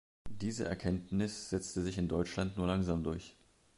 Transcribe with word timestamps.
Diese 0.31 0.65
Erkenntnis 0.65 1.51
setzte 1.51 1.83
sich 1.83 1.99
in 1.99 2.07
Deutschland 2.07 2.57
nur 2.57 2.65
langsam 2.65 3.03
durch. 3.03 3.35